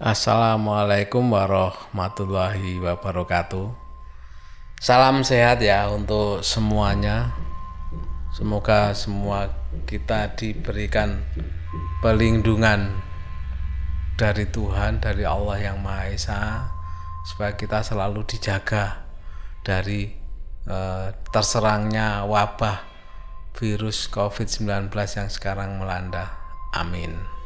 [0.00, 3.68] Assalamualaikum warahmatullahi wabarakatuh.
[4.80, 7.36] Salam sehat ya untuk semuanya.
[8.32, 9.52] Semoga semua
[9.84, 11.20] kita diberikan
[12.00, 12.96] perlindungan
[14.16, 16.64] dari Tuhan, dari Allah yang Maha Esa,
[17.28, 19.04] supaya kita selalu dijaga
[19.60, 20.16] dari
[20.64, 22.88] eh, terserangnya wabah
[23.52, 26.40] virus COVID-19 yang sekarang melanda.
[26.72, 27.39] Amin.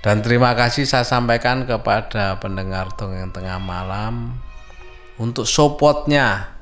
[0.00, 4.40] Dan terima kasih saya sampaikan kepada pendengar dongeng tengah malam
[5.20, 6.56] untuk supportnya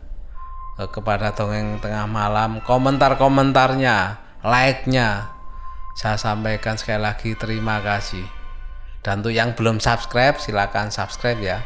[0.75, 5.31] eh, kepada dongeng tengah malam, komentar-komentarnya, like-nya.
[5.95, 8.27] Saya sampaikan sekali lagi terima kasih.
[9.07, 11.63] Dan untuk yang belum subscribe silakan subscribe ya.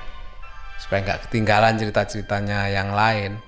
[0.76, 3.40] Supaya nggak ketinggalan cerita-ceritanya yang lain.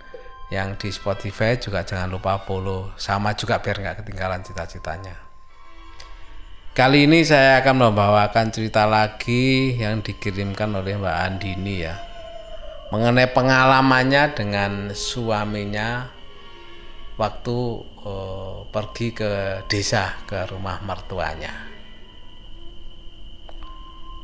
[0.49, 2.89] Yang di Spotify juga jangan lupa follow.
[2.97, 5.34] Sama juga biar nggak ketinggalan cerita-ceritanya.
[6.75, 11.95] Kali ini saya akan membawakan cerita lagi yang dikirimkan oleh Mbak Andini ya.
[12.91, 16.11] Mengenai pengalamannya dengan suaminya
[17.15, 21.55] waktu uh, pergi ke desa ke rumah mertuanya.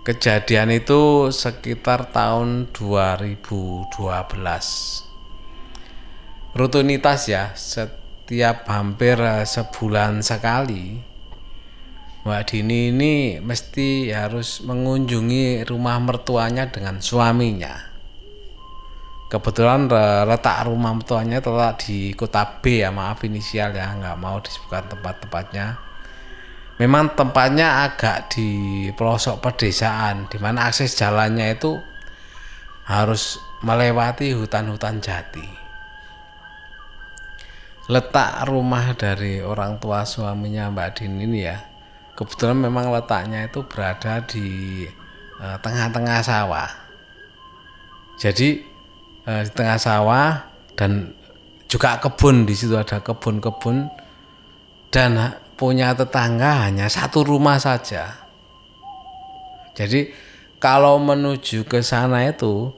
[0.03, 3.95] Kejadian itu sekitar tahun 2012.
[6.59, 11.10] Rutinitas ya, setiap hampir eh, sebulan sekali
[12.21, 17.89] Mbak Dini ini mesti harus mengunjungi rumah mertuanya dengan suaminya.
[19.31, 19.89] Kebetulan
[20.27, 25.79] letak rumah mertuanya terletak di kota B ya, maaf inisial ya, nggak mau disebutkan tempat-tempatnya.
[26.83, 31.79] Memang tempatnya agak di pelosok pedesaan, di mana akses jalannya itu
[32.91, 35.47] harus melewati hutan-hutan jati.
[37.87, 41.70] Letak rumah dari orang tua suaminya Mbak Dini ini ya,
[42.21, 44.85] kebetulan memang letaknya itu berada di
[45.41, 46.71] eh, tengah-tengah uh, sawah.
[48.21, 48.61] Jadi
[49.25, 51.17] uh, di tengah sawah dan
[51.65, 53.89] juga kebun di situ ada kebun-kebun
[54.93, 58.21] dan punya tetangga hanya satu rumah saja.
[59.73, 60.13] Jadi
[60.61, 62.77] kalau menuju ke sana itu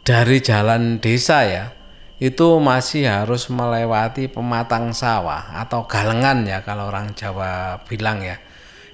[0.00, 1.76] dari jalan desa ya
[2.18, 8.40] itu masih harus melewati pematang sawah atau galengan ya kalau orang Jawa bilang ya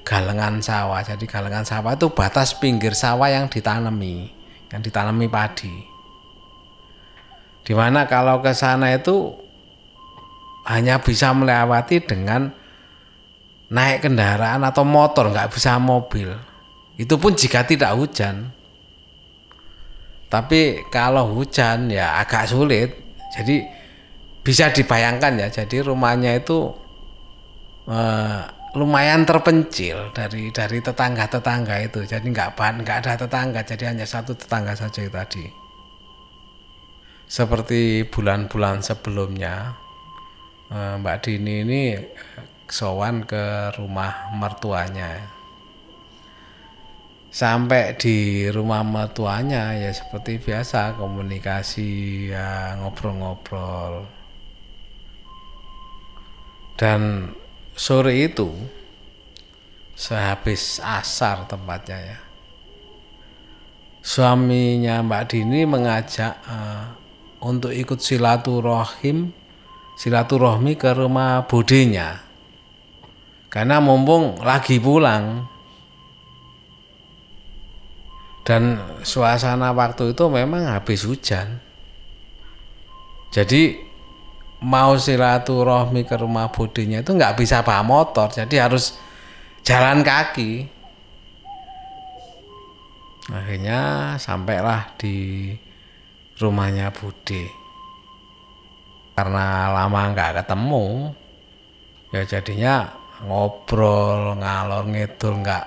[0.05, 1.01] galengan sawah.
[1.01, 4.31] Jadi galengan sawah itu batas pinggir sawah yang ditanami,
[4.71, 5.75] yang ditanami padi.
[7.65, 9.33] Di mana kalau ke sana itu
[10.69, 12.53] hanya bisa melewati dengan
[13.73, 16.37] naik kendaraan atau motor, nggak bisa mobil.
[17.01, 18.53] Itu pun jika tidak hujan.
[20.29, 22.93] Tapi kalau hujan ya agak sulit.
[23.35, 23.65] Jadi
[24.45, 25.49] bisa dibayangkan ya.
[25.49, 26.71] Jadi rumahnya itu
[27.89, 28.43] eh,
[28.75, 32.03] lumayan terpencil dari dari tetangga-tetangga itu.
[32.03, 35.47] Jadi nggak ban nggak ada tetangga, jadi hanya satu tetangga saja tadi.
[37.25, 39.75] Seperti bulan-bulan sebelumnya,
[40.69, 41.83] eh, Mbak Dini ini
[42.69, 45.23] sowan ke rumah mertuanya.
[47.35, 54.07] Sampai di rumah mertuanya ya seperti biasa komunikasi ya ngobrol-ngobrol.
[56.79, 57.31] Dan
[57.75, 58.51] sore itu
[59.95, 62.19] sehabis asar tempatnya ya
[64.03, 66.95] suaminya Mbak Dini mengajak uh,
[67.45, 69.31] untuk ikut silaturahim
[69.95, 72.25] silaturahmi ke rumah budenya
[73.55, 75.47] karena mumpung lagi pulang.
[78.43, 81.63] Dan suasana waktu itu memang habis hujan.
[83.31, 83.79] Jadi
[84.65, 88.97] mau silaturahmi ke rumah budinya itu nggak bisa bawa motor jadi harus
[89.61, 90.73] jalan kaki.
[93.25, 93.81] Akhirnya
[94.21, 95.49] sampailah di
[96.37, 97.45] rumahnya Budi.
[99.17, 101.15] Karena lama nggak ketemu
[102.13, 102.75] ya jadinya
[103.25, 105.65] ngobrol ngalor ngidul nggak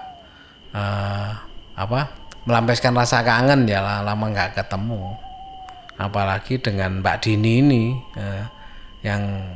[0.75, 1.31] uh,
[1.75, 2.01] apa
[2.47, 5.17] melampiaskan rasa kangen ya lama nggak ketemu.
[5.97, 7.83] Apalagi dengan Mbak Dini ini
[8.21, 8.56] uh,
[9.05, 9.53] yang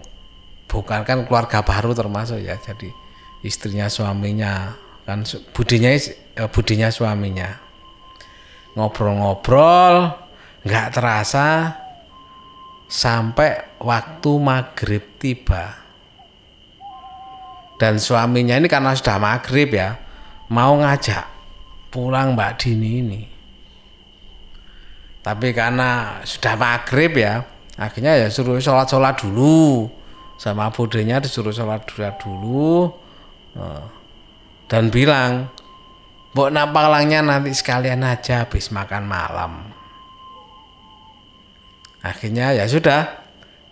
[0.69, 2.89] bukan kan keluarga baru termasuk ya jadi
[3.41, 7.49] istrinya suaminya kan budinya eh, budinya suaminya.
[8.77, 10.15] Ngobrol-ngobrol
[10.63, 11.75] nggak terasa
[12.87, 15.81] sampai waktu maghrib tiba.
[17.81, 19.97] Dan suaminya ini karena sudah maghrib ya
[20.53, 21.25] mau ngajak
[21.89, 23.21] pulang Mbak Dini ini.
[25.25, 27.41] Tapi karena sudah maghrib ya
[27.79, 29.87] akhirnya ya suruh sholat sholat dulu
[30.35, 32.71] sama budenya disuruh sholat dulu, dulu
[33.55, 33.83] eh,
[34.67, 35.51] dan bilang
[36.31, 39.67] Mbok nampalangnya nanti sekalian aja habis makan malam.
[41.99, 43.19] Akhirnya ya sudah,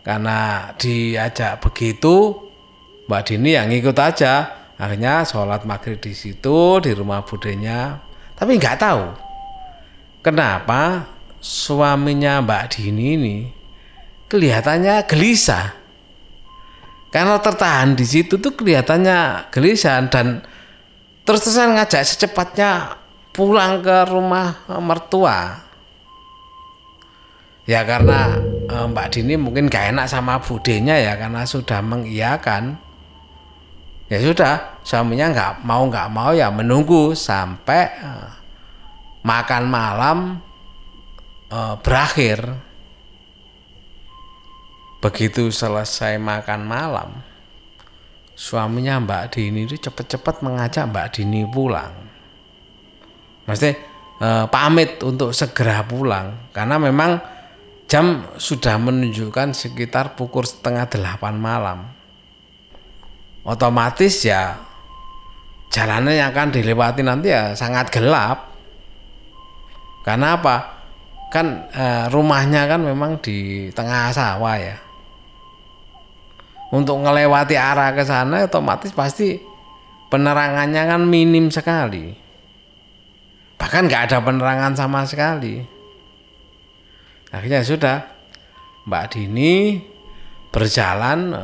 [0.04, 2.36] karena diajak begitu,
[3.08, 4.60] Mbak Dini yang ikut aja.
[4.76, 8.00] Akhirnya sholat maghrib di situ di rumah budenya,
[8.36, 9.12] tapi nggak tahu
[10.24, 11.08] kenapa
[11.40, 13.38] suaminya Mbak Dini ini
[14.30, 15.76] kelihatannya gelisah.
[17.10, 20.46] Karena tertahan di situ tuh kelihatannya gelisah dan
[21.26, 23.02] terus terusan ngajak secepatnya
[23.34, 25.66] pulang ke rumah mertua.
[27.70, 32.78] Ya karena eh, Mbak Dini mungkin gak enak sama budenya ya karena sudah mengiyakan.
[34.10, 38.30] Ya sudah, suaminya nggak mau nggak mau ya menunggu sampai eh,
[39.26, 40.18] makan malam
[41.50, 42.69] eh, berakhir.
[45.00, 47.10] Begitu selesai makan malam,
[48.36, 51.96] suaminya Mbak Dini itu cepat-cepat mengajak Mbak Dini pulang.
[53.48, 53.80] Maksudnya
[54.20, 57.16] eh, pamit untuk segera pulang karena memang
[57.88, 61.80] jam sudah menunjukkan sekitar pukul setengah delapan malam.
[63.48, 64.60] Otomatis ya
[65.72, 68.52] jalannya yang akan dilewati nanti ya sangat gelap.
[70.04, 70.56] Karena apa?
[71.32, 74.89] Kan eh, rumahnya kan memang di tengah sawah ya
[76.70, 79.42] untuk melewati arah ke sana otomatis pasti
[80.10, 82.14] penerangannya kan minim sekali.
[83.60, 85.60] Bahkan nggak ada penerangan sama sekali.
[87.30, 87.98] Akhirnya sudah
[88.90, 89.78] Mbak Dini
[90.50, 91.44] berjalan e,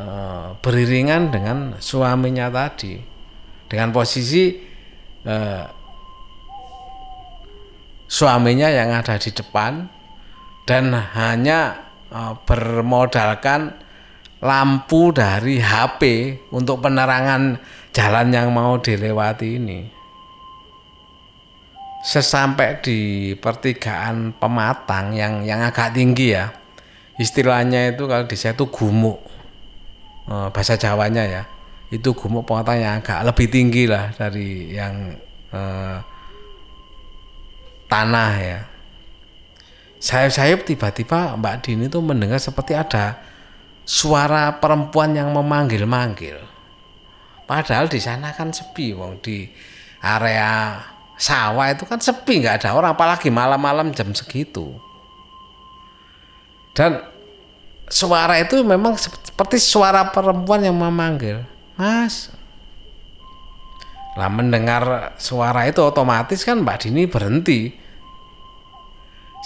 [0.58, 2.98] beriringan dengan suaminya tadi.
[3.66, 4.50] Dengan posisi
[5.22, 5.36] e,
[8.06, 9.86] suaminya yang ada di depan
[10.66, 13.85] dan hanya e, bermodalkan
[14.40, 16.02] lampu dari HP
[16.52, 17.56] untuk penerangan
[17.96, 19.80] jalan yang mau dilewati ini.
[22.06, 22.98] Sesampai di
[23.34, 26.54] pertigaan pematang yang yang agak tinggi ya,
[27.18, 29.18] istilahnya itu kalau di saya itu gumuk,
[30.30, 31.42] eh, bahasa Jawanya ya,
[31.90, 35.18] itu gumuk pematang yang agak lebih tinggi lah dari yang
[35.50, 35.98] eh,
[37.90, 38.60] tanah ya.
[39.96, 43.18] Sayup-sayup tiba-tiba Mbak Dini itu mendengar seperti ada
[43.86, 46.42] suara perempuan yang memanggil-manggil.
[47.46, 49.46] Padahal di sana kan sepi, wong di
[50.02, 50.82] area
[51.14, 54.74] sawah itu kan sepi, nggak ada orang, apalagi malam-malam jam segitu.
[56.74, 57.00] Dan
[57.86, 61.46] suara itu memang seperti suara perempuan yang memanggil,
[61.78, 62.34] Mas.
[64.18, 67.85] Lah mendengar suara itu otomatis kan Mbak Dini berhenti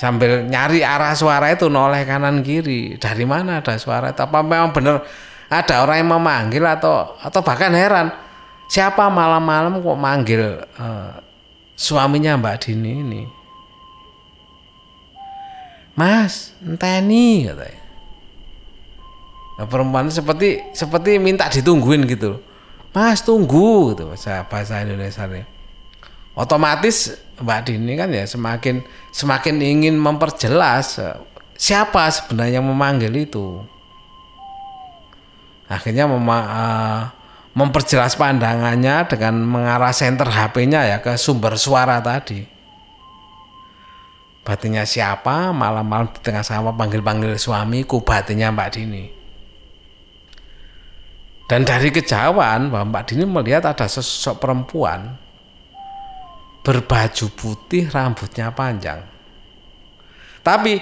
[0.01, 2.97] sambil nyari arah suara itu noleh kanan kiri.
[2.97, 4.25] Dari mana ada suara itu?
[4.25, 5.05] Apa memang benar
[5.53, 8.09] ada orang yang memanggil atau atau bahkan heran
[8.65, 11.21] siapa malam-malam kok manggil uh,
[11.77, 13.23] suaminya Mbak Dini ini?
[15.93, 17.81] Mas enteni katanya.
[19.61, 22.41] Nah, perempuan seperti seperti minta ditungguin gitu
[22.97, 25.60] Mas tunggu gitu bahasa bahasa Indonesia nih
[26.35, 31.17] otomatis Mbak Dini kan ya semakin semakin ingin memperjelas eh,
[31.57, 33.65] siapa sebenarnya yang memanggil itu.
[35.71, 37.01] Akhirnya mem uh, eh,
[37.55, 42.43] memperjelas pandangannya dengan mengarah senter HP-nya ya ke sumber suara tadi.
[44.41, 45.53] Batinnya siapa?
[45.53, 49.05] Malam-malam di tengah sawah panggil-panggil suamiku batinnya Mbak Dini.
[51.47, 55.19] Dan dari kejauhan Mbak Dini melihat ada sosok perempuan
[56.61, 59.01] berbaju putih, rambutnya panjang.
[60.41, 60.81] Tapi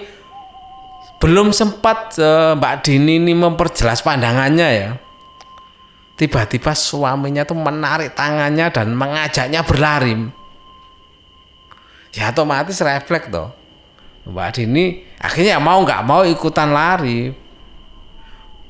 [1.18, 4.90] belum sempat uh, Mbak Dini ini memperjelas pandangannya ya.
[6.18, 10.14] Tiba-tiba suaminya tuh menarik tangannya dan mengajaknya berlari.
[12.14, 13.54] Ya otomatis refleks toh.
[14.26, 17.30] Mbak Dini akhirnya mau nggak mau ikutan lari.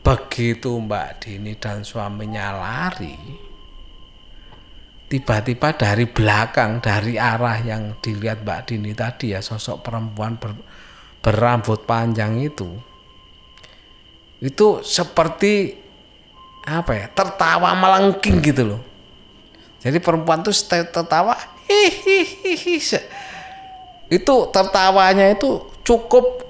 [0.05, 3.17] Begitu Mbak Dini dan suaminya lari,
[5.09, 10.53] tiba-tiba dari belakang dari arah yang dilihat Mbak Dini tadi ya sosok perempuan ber,
[11.25, 12.69] berambut panjang itu
[14.38, 15.75] itu seperti
[16.69, 18.83] apa ya tertawa melengking gitu loh.
[19.83, 21.35] Jadi perempuan tuh tertawa
[21.67, 22.77] hihihi
[24.09, 26.45] itu tertawanya itu cukup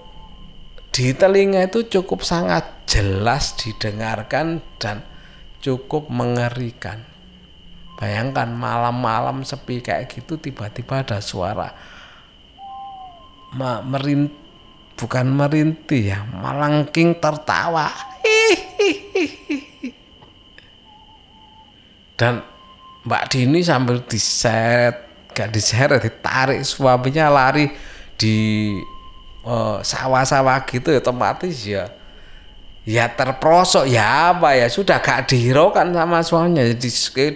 [0.94, 5.06] di telinga itu cukup sangat jelas didengarkan dan
[5.62, 7.07] cukup mengerikan
[7.98, 11.74] Bayangkan malam-malam sepi kayak gitu tiba-tiba ada suara.
[13.82, 14.30] Merin
[14.94, 17.90] bukan merintih ya, melengking tertawa.
[22.14, 22.42] Dan
[23.02, 27.70] Mbak Dini sambil diseret gak diseret ditarik suaminya lari
[28.18, 28.74] di
[29.46, 31.86] uh, sawah-sawah gitu ya otomatis ya
[32.82, 36.66] ya terprosok ya apa ya sudah gak dihiraukan sama suaminya.
[36.66, 36.88] Jadi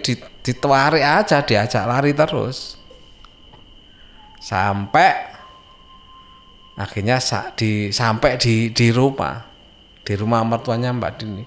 [0.03, 0.13] di,
[0.43, 2.75] ditarik aja diajak lari terus.
[4.43, 5.31] Sampai
[6.75, 7.17] akhirnya
[7.55, 9.39] di sampai di di rumah.
[10.03, 11.43] Di rumah mertuanya Mbak Dini.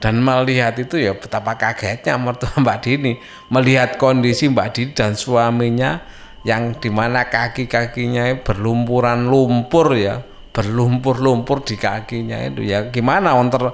[0.00, 3.20] Dan melihat itu ya betapa kagetnya mertua Mbak Dini.
[3.52, 6.00] Melihat kondisi Mbak Dini dan suaminya
[6.48, 10.24] yang di mana kaki-kakinya berlumpuran lumpur ya.
[10.54, 12.64] Berlumpur-lumpur di kakinya itu.
[12.64, 13.68] Ya gimana on ter,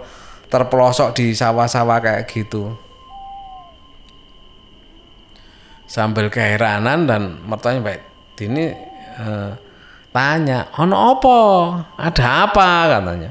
[0.50, 2.89] terpelosok di sawah-sawah kayak gitu
[5.90, 8.02] sambil keheranan dan mertuanya baik
[8.46, 8.70] ini
[9.18, 9.52] eh,
[10.14, 11.38] tanya ono apa?
[11.98, 12.70] Ada apa?
[12.86, 13.30] katanya.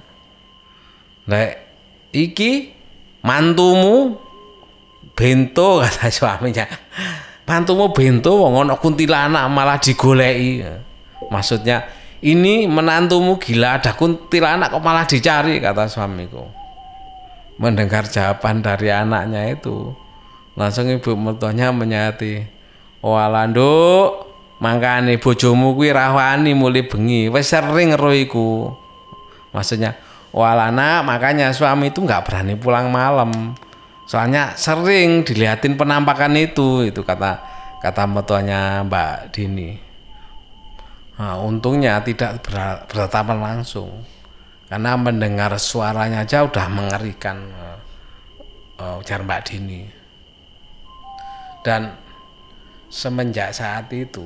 [1.31, 1.51] Lek
[2.11, 2.75] iki
[3.23, 4.19] mantumu
[5.15, 6.67] bento kata suaminya.
[7.47, 10.61] Mantumu bento wong ono kuntilanak malah digoleki.
[11.31, 11.87] Maksudnya
[12.19, 16.43] ini menantumu gila ada kuntilanak kok malah dicari kata suamiku.
[17.59, 19.91] Mendengar jawaban dari anaknya itu
[20.59, 22.43] langsung ibu mertuanya menyati
[22.99, 24.11] oh alando
[24.59, 28.75] mangkane bojomu kuwi rawani mulai bengi wis sering roiku
[29.55, 29.95] maksudnya
[30.35, 33.55] oh anak makanya suami itu nggak berani pulang malam
[34.03, 37.39] soalnya sering dilihatin penampakan itu itu kata
[37.79, 39.71] kata mertuanya Mbak Dini.
[41.19, 44.03] Nah, untungnya tidak bertatapan langsung
[44.67, 47.37] karena mendengar suaranya aja udah mengerikan
[48.79, 49.98] uh, ujar Mbak Dini
[51.65, 51.95] dan
[52.89, 54.25] semenjak saat itu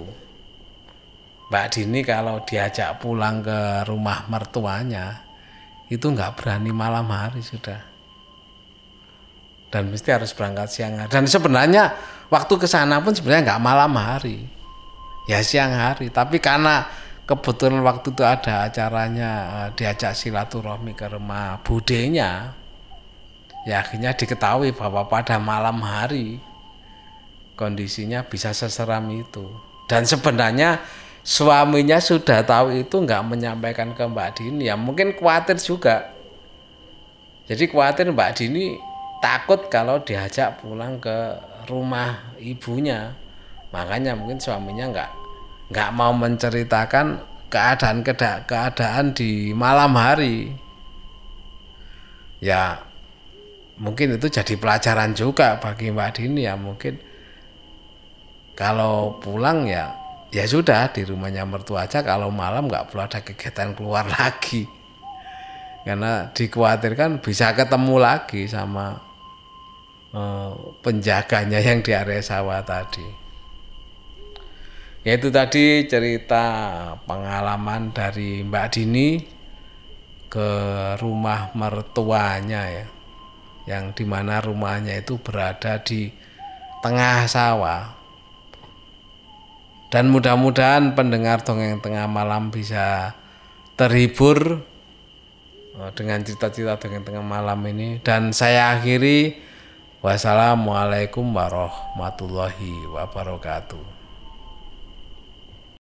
[1.52, 5.22] Mbak Dini kalau diajak pulang ke rumah mertuanya
[5.86, 7.78] itu nggak berani malam hari sudah.
[9.70, 11.10] Dan mesti harus berangkat siang hari.
[11.14, 11.94] Dan sebenarnya
[12.30, 14.50] waktu ke sana pun sebenarnya nggak malam hari.
[15.30, 16.10] Ya siang hari.
[16.10, 16.90] Tapi karena
[17.30, 22.52] kebetulan waktu itu ada acaranya uh, diajak silaturahmi ke rumah budenya
[23.64, 26.36] ya akhirnya diketahui bahwa pada malam hari
[27.64, 29.48] kondisinya bisa seseram itu.
[29.88, 30.84] Dan sebenarnya
[31.24, 34.68] suaminya sudah tahu itu nggak menyampaikan ke Mbak Dini.
[34.68, 36.12] Ya mungkin khawatir juga.
[37.48, 38.76] Jadi khawatir Mbak Dini
[39.24, 41.40] takut kalau diajak pulang ke
[41.72, 43.16] rumah ibunya.
[43.72, 45.12] Makanya mungkin suaminya nggak
[45.72, 48.04] nggak mau menceritakan keadaan
[48.44, 50.52] keadaan di malam hari.
[52.44, 52.84] Ya
[53.80, 56.44] mungkin itu jadi pelajaran juga bagi Mbak Dini.
[56.44, 57.13] Ya mungkin
[58.54, 62.02] kalau pulang ya ya sudah di rumahnya mertua aja.
[62.02, 64.66] Kalau malam nggak perlu ada kegiatan keluar lagi.
[65.86, 68.98] Karena dikhawatirkan bisa ketemu lagi sama
[70.14, 73.22] eh, penjaganya yang di area sawah tadi.
[75.04, 76.46] Yaitu tadi cerita
[77.04, 79.20] pengalaman dari Mbak Dini
[80.32, 80.50] ke
[80.98, 82.88] rumah mertuanya ya.
[83.68, 86.08] Yang di mana rumahnya itu berada di
[86.80, 88.03] tengah sawah
[89.94, 93.14] dan mudah-mudahan pendengar dongeng tengah malam bisa
[93.78, 94.66] terhibur
[95.78, 98.02] eh, dengan cerita-cerita dongeng tengah malam ini.
[98.02, 99.38] Dan saya akhiri
[100.02, 103.93] wassalamualaikum warahmatullahi wabarakatuh